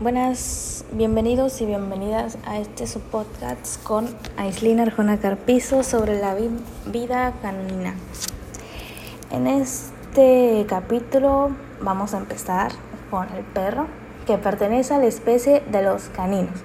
Buenas, 0.00 0.84
bienvenidos 0.92 1.60
y 1.60 1.66
bienvenidas 1.66 2.38
a 2.46 2.60
este 2.60 2.86
su 2.86 3.00
podcast 3.00 3.82
con 3.82 4.06
Aislina 4.36 4.84
Arjona 4.84 5.18
Carpizo 5.18 5.82
sobre 5.82 6.20
la 6.20 6.36
vida 6.86 7.32
canina. 7.42 7.96
En 9.32 9.48
este 9.48 10.64
capítulo 10.68 11.50
vamos 11.80 12.14
a 12.14 12.18
empezar 12.18 12.70
con 13.10 13.28
el 13.30 13.42
perro 13.42 13.88
que 14.24 14.38
pertenece 14.38 14.94
a 14.94 14.98
la 14.98 15.06
especie 15.06 15.64
de 15.68 15.82
los 15.82 16.04
caninos. 16.10 16.60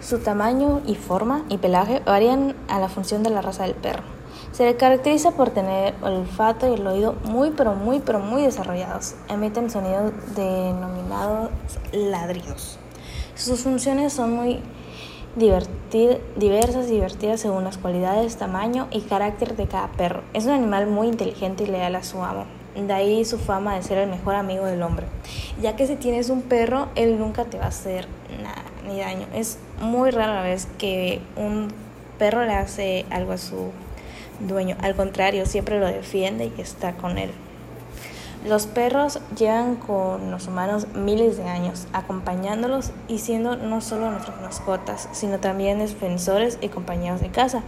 Su 0.00 0.20
tamaño 0.20 0.80
y 0.86 0.94
forma 0.94 1.44
y 1.50 1.58
pelaje 1.58 2.00
varían 2.06 2.56
a 2.68 2.80
la 2.80 2.88
función 2.88 3.22
de 3.22 3.28
la 3.28 3.42
raza 3.42 3.64
del 3.64 3.74
perro. 3.74 4.19
Se 4.52 4.64
le 4.64 4.76
caracteriza 4.76 5.32
por 5.32 5.50
tener 5.50 5.94
olfato 6.02 6.68
y 6.68 6.74
el 6.74 6.86
oído 6.86 7.14
muy 7.24 7.50
pero 7.50 7.74
muy 7.74 8.00
pero 8.00 8.18
muy 8.20 8.42
desarrollados. 8.42 9.14
Emiten 9.28 9.70
sonidos 9.70 10.12
denominados 10.34 11.50
ladridos. 11.92 12.78
Sus 13.34 13.60
funciones 13.60 14.12
son 14.12 14.34
muy 14.34 14.60
diversas 15.36 16.88
y 16.88 16.92
divertidas 16.92 17.40
según 17.40 17.64
las 17.64 17.78
cualidades, 17.78 18.36
tamaño 18.36 18.88
y 18.90 19.00
carácter 19.02 19.56
de 19.56 19.66
cada 19.66 19.88
perro. 19.92 20.22
Es 20.34 20.44
un 20.44 20.52
animal 20.52 20.86
muy 20.86 21.08
inteligente 21.08 21.64
y 21.64 21.66
leal 21.66 21.94
a 21.94 22.02
su 22.02 22.22
amo. 22.22 22.44
De 22.74 22.92
ahí 22.92 23.24
su 23.24 23.38
fama 23.38 23.74
de 23.74 23.82
ser 23.82 23.98
el 23.98 24.10
mejor 24.10 24.34
amigo 24.34 24.64
del 24.64 24.82
hombre. 24.82 25.06
Ya 25.60 25.74
que 25.76 25.86
si 25.86 25.96
tienes 25.96 26.30
un 26.30 26.42
perro, 26.42 26.88
él 26.94 27.18
nunca 27.18 27.44
te 27.44 27.58
va 27.58 27.64
a 27.64 27.68
hacer 27.68 28.06
nada 28.42 28.62
ni 28.86 29.00
daño. 29.00 29.26
Es 29.34 29.58
muy 29.80 30.10
rara 30.10 30.42
vez 30.42 30.66
que 30.78 31.20
un 31.36 31.68
perro 32.18 32.44
le 32.44 32.54
hace 32.54 33.06
algo 33.10 33.32
a 33.32 33.38
su 33.38 33.72
dueño. 34.40 34.76
Al 34.80 34.94
contrario, 34.94 35.46
siempre 35.46 35.78
lo 35.78 35.86
defiende 35.86 36.52
y 36.56 36.60
está 36.60 36.94
con 36.94 37.18
él. 37.18 37.30
Los 38.46 38.66
perros 38.66 39.20
llevan 39.36 39.76
con 39.76 40.30
los 40.30 40.46
humanos 40.46 40.86
miles 40.94 41.36
de 41.36 41.44
años, 41.44 41.86
acompañándolos 41.92 42.90
y 43.06 43.18
siendo 43.18 43.56
no 43.56 43.82
solo 43.82 44.10
nuestras 44.10 44.40
mascotas, 44.40 45.10
sino 45.12 45.40
también 45.40 45.78
defensores 45.78 46.56
y 46.62 46.68
compañeros 46.68 47.20
de 47.20 47.28
casa. 47.28 47.62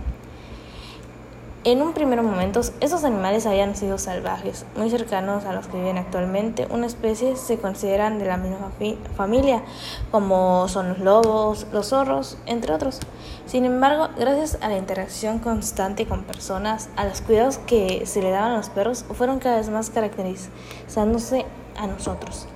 En 1.65 1.81
un 1.81 1.93
primer 1.93 2.21
momento, 2.23 2.61
esos 2.81 3.05
animales 3.05 3.47
habían 3.47 3.77
sido 3.77 3.97
salvajes, 3.97 4.67
muy 4.77 4.91
cercanos 4.91 5.45
a 5.45 5.53
los 5.53 5.69
que 5.69 5.77
viven 5.77 5.97
actualmente. 5.97 6.67
Una 6.69 6.87
especie 6.87 7.37
se 7.37 7.59
consideran 7.59 8.19
de 8.19 8.25
la 8.25 8.37
misma 8.37 8.73
familia, 9.17 9.63
como 10.11 10.67
son 10.67 10.89
los 10.89 10.99
lobos, 10.99 11.69
los 11.73 11.91
zorros, 11.91 12.37
entre 12.47 12.73
otros. 12.75 12.99
Sin 13.47 13.65
embargo, 13.65 14.09
gracias 14.19 14.59
a 14.61 14.71
la 14.71 14.77
interacción 14.77 15.39
constante 15.39 16.05
con 16.05 16.25
personas, 16.25 16.89
a 16.97 17.05
los 17.05 17.21
cuidados 17.21 17.59
que 17.59 18.07
se 18.07 18.23
le 18.23 18.31
daban 18.31 18.55
a 18.55 18.57
los 18.57 18.69
perros, 18.69 19.05
fueron 19.15 19.39
cada 19.39 19.59
vez 19.59 19.71
más 19.71 19.89
caracterizándose 19.91 21.47
a 21.77 21.87
nosotros 21.87 22.49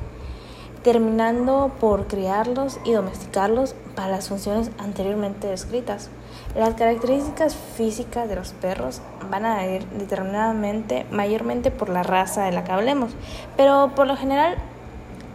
terminando 0.86 1.72
por 1.80 2.06
criarlos 2.06 2.78
y 2.84 2.92
domesticarlos 2.92 3.74
para 3.96 4.06
las 4.06 4.28
funciones 4.28 4.70
anteriormente 4.78 5.48
descritas. 5.48 6.10
Las 6.54 6.74
características 6.74 7.56
físicas 7.56 8.28
de 8.28 8.36
los 8.36 8.52
perros 8.52 9.02
van 9.28 9.46
a 9.46 9.66
ir 9.66 9.84
determinadamente 9.88 11.04
mayormente 11.10 11.72
por 11.72 11.88
la 11.88 12.04
raza 12.04 12.44
de 12.44 12.52
la 12.52 12.62
que 12.62 12.70
hablemos, 12.70 13.10
pero 13.56 13.96
por 13.96 14.06
lo 14.06 14.16
general 14.16 14.58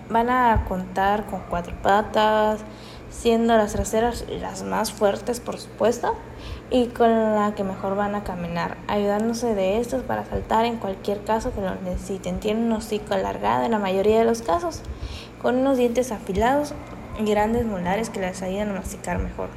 van 0.10 0.30
a 0.30 0.64
contar 0.70 1.26
con 1.26 1.42
cuatro 1.50 1.76
patas, 1.84 2.62
siendo 3.10 3.58
las 3.58 3.74
traseras 3.74 4.24
las 4.30 4.64
más 4.64 4.94
fuertes 4.94 5.42
por 5.42 5.58
supuesto 5.58 6.16
y 6.70 6.88
con 6.88 7.10
la 7.10 7.56
que 7.56 7.66
mejor 7.66 7.98
van 7.98 8.16
a 8.16 8.24
caminar, 8.24 8.78
ayudándose 8.88 9.54
de 9.54 9.82
estos 9.82 10.02
para 10.04 10.24
saltar 10.24 10.64
en 10.64 10.78
cualquier 10.78 11.26
caso 11.26 11.54
que 11.54 11.60
lo 11.60 11.76
necesiten. 11.76 12.40
Tienen 12.40 12.64
un 12.64 12.72
hocico 12.72 13.16
alargado 13.16 13.66
en 13.66 13.72
la 13.72 13.80
mayoría 13.80 14.20
de 14.20 14.24
los 14.24 14.42
casos 14.42 14.82
con 15.42 15.58
unos 15.58 15.78
dientes 15.78 16.12
afilados 16.12 16.74
y 17.20 17.26
grandes 17.26 17.66
molares 17.66 18.10
que 18.10 18.20
les 18.20 18.42
ayudan 18.42 18.70
a 18.70 18.74
masticar 18.74 19.18
mejor. 19.20 19.50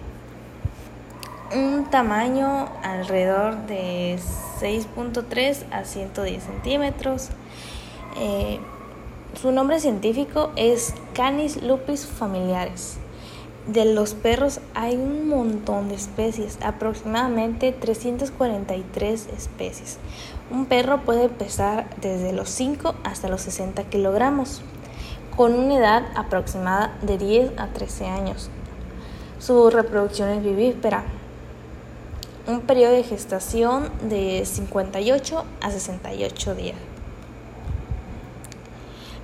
Un 1.54 1.84
tamaño 1.90 2.68
alrededor 2.82 3.66
de 3.66 4.18
6.3 4.60 5.64
a 5.70 5.84
110 5.84 6.42
centímetros. 6.42 7.28
Eh, 8.16 8.58
su 9.40 9.52
nombre 9.52 9.78
científico 9.78 10.52
es 10.56 10.94
Canis 11.12 11.62
lupus 11.62 12.06
familiares. 12.06 12.98
De 13.66 13.84
los 13.86 14.14
perros 14.14 14.60
hay 14.74 14.96
un 14.96 15.28
montón 15.28 15.88
de 15.88 15.94
especies, 15.94 16.58
aproximadamente 16.62 17.72
343 17.72 19.28
especies. 19.36 19.98
Un 20.50 20.66
perro 20.66 21.00
puede 21.02 21.28
pesar 21.28 21.88
desde 22.00 22.32
los 22.32 22.50
5 22.50 22.94
hasta 23.04 23.28
los 23.28 23.40
60 23.42 23.84
kilogramos 23.84 24.62
con 25.36 25.54
una 25.54 25.76
edad 25.76 26.02
aproximada 26.14 26.92
de 27.02 27.18
10 27.18 27.58
a 27.58 27.68
13 27.68 28.06
años. 28.06 28.50
Su 29.38 29.70
reproducción 29.70 30.30
es 30.30 30.42
vivípera, 30.42 31.04
un 32.46 32.60
periodo 32.60 32.92
de 32.92 33.02
gestación 33.02 33.90
de 34.08 34.44
58 34.44 35.44
a 35.60 35.70
68 35.70 36.54
días. 36.54 36.76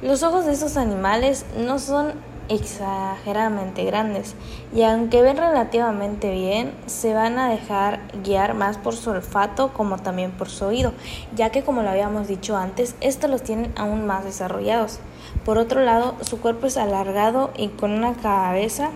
Los 0.02 0.22
ojos 0.22 0.46
de 0.46 0.52
estos 0.52 0.76
animales 0.76 1.44
no 1.58 1.78
son 1.78 2.14
exageradamente 2.50 3.84
grandes 3.84 4.34
y 4.74 4.82
aunque 4.82 5.22
ven 5.22 5.36
relativamente 5.36 6.32
bien, 6.32 6.74
se 6.86 7.14
van 7.14 7.38
a 7.38 7.48
dejar 7.48 8.00
guiar 8.24 8.54
más 8.54 8.76
por 8.76 8.96
su 8.96 9.10
olfato 9.10 9.72
como 9.72 9.98
también 9.98 10.32
por 10.32 10.48
su 10.48 10.66
oído, 10.66 10.92
ya 11.34 11.50
que 11.50 11.62
como 11.62 11.82
lo 11.82 11.88
habíamos 11.88 12.26
dicho 12.26 12.56
antes, 12.56 12.96
estos 13.00 13.30
los 13.30 13.42
tienen 13.42 13.72
aún 13.76 14.04
más 14.04 14.24
desarrollados. 14.24 14.98
Por 15.44 15.58
otro 15.58 15.80
lado, 15.82 16.16
su 16.22 16.40
cuerpo 16.40 16.66
es 16.66 16.76
alargado 16.76 17.52
y 17.56 17.68
con 17.68 17.92
una 17.92 18.14
cabeza 18.14 18.90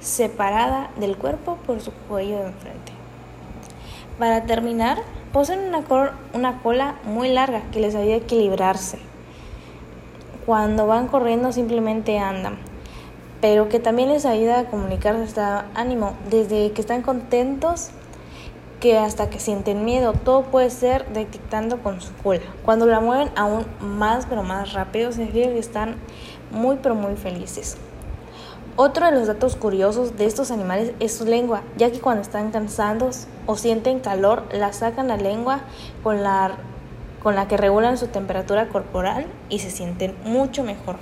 separada 0.00 0.90
del 0.98 1.16
cuerpo 1.16 1.58
por 1.66 1.80
su 1.80 1.92
cuello 1.92 2.38
de 2.38 2.46
enfrente. 2.46 2.92
Para 4.18 4.44
terminar, 4.44 4.98
poseen 5.32 5.60
una, 5.68 5.84
una 6.34 6.62
cola 6.62 6.96
muy 7.04 7.28
larga 7.28 7.62
que 7.70 7.80
les 7.80 7.94
ayuda 7.94 8.14
a 8.14 8.18
equilibrarse 8.18 8.98
cuando 10.46 10.86
van 10.86 11.08
corriendo 11.08 11.52
simplemente 11.52 12.18
andan, 12.18 12.56
pero 13.40 13.68
que 13.68 13.80
también 13.80 14.08
les 14.08 14.24
ayuda 14.24 14.60
a 14.60 14.64
comunicar 14.66 15.16
su 15.28 15.40
ánimo, 15.74 16.14
desde 16.30 16.70
que 16.70 16.80
están 16.80 17.02
contentos 17.02 17.90
que 18.80 18.98
hasta 18.98 19.28
que 19.28 19.40
sienten 19.40 19.84
miedo, 19.84 20.12
todo 20.12 20.42
puede 20.42 20.70
ser 20.70 21.06
detectando 21.12 21.82
con 21.82 22.00
su 22.00 22.14
cola. 22.22 22.42
Cuando 22.64 22.86
la 22.86 23.00
mueven 23.00 23.30
aún 23.34 23.66
más 23.80 24.26
pero 24.26 24.42
más 24.42 24.72
rápido, 24.72 25.10
significa 25.10 25.48
que 25.48 25.58
están 25.58 25.96
muy 26.52 26.76
pero 26.80 26.94
muy 26.94 27.16
felices. 27.16 27.76
Otro 28.76 29.06
de 29.06 29.12
los 29.12 29.26
datos 29.26 29.56
curiosos 29.56 30.16
de 30.18 30.26
estos 30.26 30.50
animales 30.50 30.92
es 31.00 31.16
su 31.16 31.24
lengua, 31.24 31.62
ya 31.78 31.90
que 31.90 31.98
cuando 31.98 32.20
están 32.22 32.50
cansados 32.50 33.26
o 33.46 33.56
sienten 33.56 34.00
calor, 34.00 34.44
la 34.52 34.72
sacan 34.74 35.08
la 35.08 35.16
lengua 35.16 35.60
con 36.02 36.22
la 36.22 36.56
con 37.26 37.34
la 37.34 37.48
que 37.48 37.56
regulan 37.56 37.98
su 37.98 38.06
temperatura 38.06 38.68
corporal 38.68 39.26
y 39.48 39.58
se 39.58 39.72
sienten 39.72 40.14
mucho 40.22 40.62
mejor. 40.62 40.94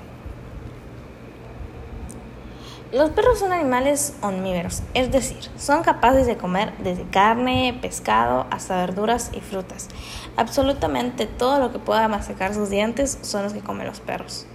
Los 2.94 3.10
perros 3.10 3.40
son 3.40 3.52
animales 3.52 4.16
omnívoros, 4.22 4.82
es 4.94 5.12
decir, 5.12 5.50
son 5.58 5.82
capaces 5.82 6.26
de 6.26 6.38
comer 6.38 6.72
desde 6.78 7.04
carne, 7.04 7.78
pescado 7.82 8.46
hasta 8.50 8.78
verduras 8.78 9.32
y 9.34 9.40
frutas. 9.40 9.90
Absolutamente 10.38 11.26
todo 11.26 11.58
lo 11.58 11.72
que 11.72 11.78
pueda 11.78 12.08
masticar 12.08 12.54
sus 12.54 12.70
dientes 12.70 13.18
son 13.20 13.42
los 13.42 13.52
que 13.52 13.60
comen 13.60 13.86
los 13.86 14.00
perros. 14.00 14.46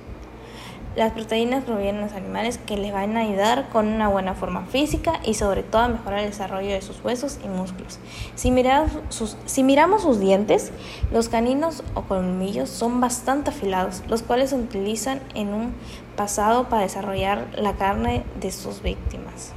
Las 0.99 1.13
proteínas 1.13 1.63
provienen 1.63 2.01
de 2.01 2.07
los 2.07 2.13
animales 2.13 2.57
que 2.57 2.75
les 2.75 2.91
van 2.91 3.15
a 3.15 3.21
ayudar 3.21 3.69
con 3.69 3.87
una 3.87 4.09
buena 4.09 4.35
forma 4.35 4.65
física 4.65 5.21
y 5.23 5.33
sobre 5.33 5.63
todo 5.63 5.83
a 5.83 5.87
mejorar 5.87 6.19
el 6.19 6.29
desarrollo 6.29 6.71
de 6.71 6.81
sus 6.81 7.01
huesos 7.01 7.39
y 7.41 7.47
músculos. 7.47 7.99
Si 8.35 8.51
miramos 8.51 10.01
sus, 10.01 10.19
dientes, 10.19 10.73
los 11.09 11.29
caninos 11.29 11.85
o 11.93 12.01
colmillos 12.01 12.67
son 12.67 12.99
bastante 12.99 13.51
afilados, 13.51 14.03
los 14.09 14.23
cuales 14.23 14.49
se 14.49 14.57
utilizan 14.57 15.21
en 15.35 15.53
un 15.53 15.73
pasado 16.17 16.67
para 16.67 16.81
desarrollar 16.81 17.47
la 17.55 17.75
carne 17.77 18.25
de 18.41 18.51
sus 18.51 18.81
víctimas. 18.81 19.53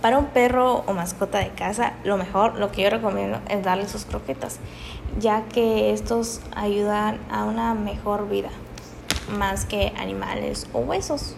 Para 0.00 0.18
un 0.18 0.26
perro 0.26 0.84
o 0.86 0.92
mascota 0.92 1.38
de 1.38 1.50
casa, 1.50 1.94
lo 2.04 2.16
mejor, 2.16 2.54
lo 2.54 2.70
que 2.70 2.82
yo 2.82 2.90
recomiendo 2.90 3.40
es 3.48 3.64
darle 3.64 3.88
sus 3.88 4.04
croquetas, 4.04 4.60
ya 5.18 5.42
que 5.42 5.92
estos 5.92 6.40
ayudan 6.54 7.18
a 7.32 7.42
una 7.42 7.74
mejor 7.74 8.28
vida 8.28 8.50
más 9.38 9.64
que 9.64 9.92
animales 9.96 10.66
o 10.72 10.80
huesos. 10.80 11.36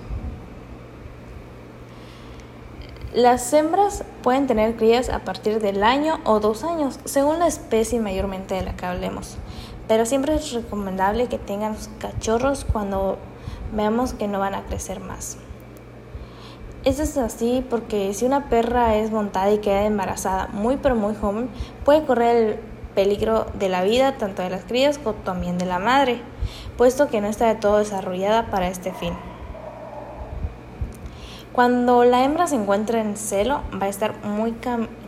Las 3.15 3.53
hembras 3.53 4.05
pueden 4.23 4.47
tener 4.47 4.77
crías 4.77 5.09
a 5.09 5.21
partir 5.21 5.61
del 5.61 5.83
año 5.83 6.21
o 6.25 6.41
dos 6.41 6.63
años, 6.63 7.01
según 7.05 7.39
la 7.39 7.47
especie 7.47 8.01
mayormente 8.01 8.55
de 8.55 8.63
la 8.63 8.77
que 8.77 8.85
hablemos. 8.85 9.39
Pero 9.89 10.05
siempre 10.05 10.35
es 10.35 10.53
recomendable 10.53 11.27
que 11.27 11.39
tengan 11.39 11.77
cachorros 11.99 12.67
cuando 12.71 13.19
veamos 13.73 14.13
que 14.13 14.29
no 14.29 14.39
van 14.39 14.55
a 14.55 14.65
crecer 14.65 15.01
más. 15.01 15.39
Esto 16.85 17.03
es 17.03 17.17
así 17.17 17.65
porque 17.69 18.15
si 18.15 18.25
una 18.25 18.49
perra 18.49 18.97
es 18.97 19.11
montada 19.11 19.51
y 19.51 19.59
queda 19.59 19.85
embarazada 19.85 20.49
muy 20.53 20.77
pero 20.77 20.95
muy 20.95 21.15
joven, 21.15 21.49
puede 21.85 22.05
correr 22.05 22.37
el 22.37 22.61
peligro 22.95 23.47
de 23.55 23.69
la 23.69 23.83
vida 23.83 24.17
tanto 24.19 24.43
de 24.43 24.51
las 24.51 24.65
crías 24.65 24.99
como 24.99 25.15
también 25.15 25.59
de 25.59 25.67
la 25.67 25.79
madre, 25.79 26.21
puesto 26.77 27.09
que 27.09 27.21
no 27.21 27.29
está 27.29 27.47
de 27.47 27.55
todo 27.55 27.79
desarrollada 27.79 28.51
para 28.51 28.69
este 28.69 28.93
fin. 28.93 29.15
Cuando 31.53 32.05
la 32.05 32.23
hembra 32.23 32.47
se 32.47 32.55
encuentra 32.55 33.01
en 33.01 33.17
celo, 33.17 33.63
va 33.83 33.87
a 33.87 33.89
estar 33.89 34.25
muy 34.25 34.55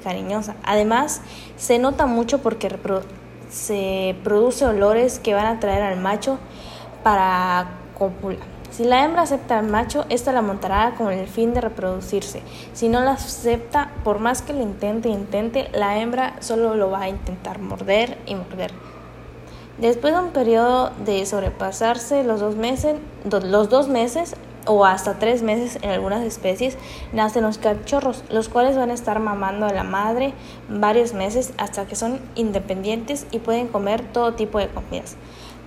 cariñosa. 0.02 0.56
Además, 0.64 1.22
se 1.56 1.78
nota 1.78 2.06
mucho 2.06 2.38
porque 2.38 2.76
se 3.48 4.16
produce 4.24 4.66
olores 4.66 5.20
que 5.20 5.34
van 5.34 5.46
a 5.46 5.60
traer 5.60 5.82
al 5.82 6.00
macho 6.00 6.38
para 7.04 7.68
copular. 7.96 8.49
Si 8.70 8.84
la 8.84 9.04
hembra 9.04 9.22
acepta 9.22 9.58
al 9.58 9.66
macho, 9.66 10.06
ésta 10.08 10.32
la 10.32 10.42
montará 10.42 10.94
con 10.96 11.12
el 11.12 11.26
fin 11.26 11.52
de 11.54 11.60
reproducirse. 11.60 12.42
Si 12.72 12.88
no 12.88 13.00
la 13.00 13.12
acepta, 13.12 13.90
por 14.04 14.20
más 14.20 14.42
que 14.42 14.52
lo 14.52 14.62
intente 14.62 15.08
e 15.08 15.12
intente, 15.12 15.68
la 15.72 15.98
hembra 15.98 16.36
solo 16.40 16.76
lo 16.76 16.90
va 16.90 17.02
a 17.02 17.08
intentar 17.08 17.58
morder 17.58 18.16
y 18.26 18.36
morder. 18.36 18.70
Después 19.78 20.14
de 20.14 20.20
un 20.20 20.30
periodo 20.30 20.90
de 21.04 21.24
sobrepasarse 21.26 22.22
los 22.22 22.38
dos 22.38 22.54
meses, 22.54 22.96
los 23.24 23.70
dos 23.70 23.88
meses 23.88 24.36
o 24.66 24.84
hasta 24.84 25.18
tres 25.18 25.42
meses 25.42 25.78
en 25.82 25.90
algunas 25.90 26.22
especies, 26.22 26.76
nacen 27.12 27.42
los 27.42 27.58
cachorros, 27.58 28.24
los 28.30 28.48
cuales 28.48 28.76
van 28.76 28.90
a 28.90 28.94
estar 28.94 29.18
mamando 29.18 29.66
a 29.66 29.72
la 29.72 29.84
madre 29.84 30.32
varios 30.68 31.14
meses 31.14 31.54
hasta 31.56 31.86
que 31.86 31.96
son 31.96 32.20
independientes 32.34 33.26
y 33.30 33.38
pueden 33.38 33.68
comer 33.68 34.02
todo 34.12 34.34
tipo 34.34 34.58
de 34.58 34.68
comidas. 34.68 35.16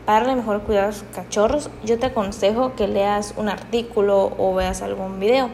Para 0.06 0.36
mejor 0.36 0.64
cuidado 0.64 0.90
a 0.90 0.92
sus 0.92 1.08
cachorros, 1.16 1.70
yo 1.86 1.98
te 1.98 2.08
aconsejo 2.08 2.76
que 2.76 2.88
leas 2.90 3.34
un 3.38 3.48
artículo 3.48 4.34
o 4.38 4.54
veas 4.54 4.82
algún 4.82 5.20
video. 5.20 5.50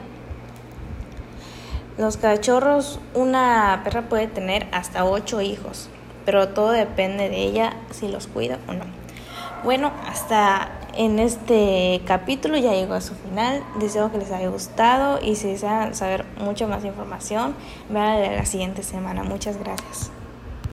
Los 2.00 2.18
cachorros, 2.18 3.00
una 3.14 3.82
perra 3.84 4.04
puede 4.10 4.28
tener 4.28 4.68
hasta 4.72 5.06
8 5.06 5.42
hijos, 5.42 5.90
pero 6.26 6.50
todo 6.50 6.72
depende 6.72 7.30
de 7.30 7.44
ella 7.44 7.74
si 7.92 8.08
los 8.08 8.26
cuida 8.26 8.58
o 8.68 8.74
no. 8.74 8.86
Bueno, 9.64 9.92
hasta 10.08 10.72
en 10.96 11.20
este 11.20 12.02
capítulo 12.06 12.58
ya 12.58 12.72
llegó 12.72 12.94
a 12.94 13.02
su 13.02 13.14
final. 13.14 13.62
Deseo 13.80 14.12
que 14.12 14.18
les 14.18 14.32
haya 14.32 14.50
gustado 14.50 15.20
y 15.22 15.36
si 15.36 15.50
desean 15.50 15.94
saber 15.94 16.26
mucha 16.40 16.66
más 16.66 16.84
información, 16.86 17.54
vean 17.90 18.36
la 18.36 18.46
siguiente 18.46 18.82
semana. 18.82 19.24
Muchas 19.24 19.58
gracias. 19.58 20.12